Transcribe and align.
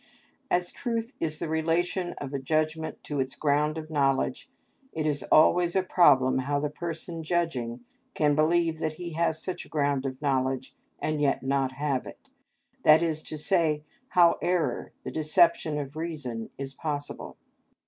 As 0.49 0.71
truth 0.71 1.15
is 1.19 1.37
the 1.37 1.47
relation 1.47 2.13
of 2.13 2.33
a 2.33 2.39
judgment 2.39 3.03
to 3.03 3.19
its 3.19 3.35
ground 3.35 3.77
of 3.77 3.91
knowledge, 3.91 4.49
it 4.93 5.05
is 5.05 5.21
always 5.31 5.75
a 5.75 5.83
problem 5.83 6.39
how 6.39 6.59
the 6.59 6.71
person 6.71 7.21
judging 7.21 7.81
can 8.15 8.33
believe 8.33 8.79
that 8.79 8.93
he 8.93 9.11
has 9.11 9.39
such 9.39 9.63
a 9.63 9.69
ground 9.69 10.07
of 10.07 10.19
knowledge 10.19 10.73
and 10.97 11.21
yet 11.21 11.43
not 11.43 11.73
have 11.73 12.07
it; 12.07 12.29
that 12.83 13.03
is 13.03 13.21
to 13.21 13.37
say, 13.37 13.83
how 14.09 14.39
error, 14.41 14.91
the 15.03 15.11
deception 15.11 15.77
of 15.77 15.95
reason, 15.95 16.49
is 16.57 16.73
possible. 16.73 17.37